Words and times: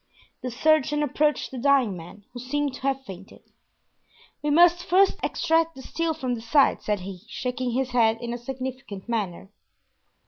The 0.41 0.49
surgeon 0.49 1.03
approached 1.03 1.51
the 1.51 1.59
dying 1.59 1.95
man, 1.95 2.25
who 2.33 2.39
seemed 2.39 2.73
to 2.73 2.81
have 2.81 3.05
fainted. 3.05 3.43
"We 4.41 4.49
must 4.49 4.83
first 4.83 5.19
extract 5.21 5.75
the 5.75 5.83
steel 5.83 6.15
from 6.15 6.33
the 6.33 6.41
side," 6.41 6.81
said 6.81 7.01
he, 7.01 7.21
shaking 7.27 7.73
his 7.73 7.91
head 7.91 8.17
in 8.19 8.33
a 8.33 8.39
significant 8.39 9.07
manner. 9.07 9.51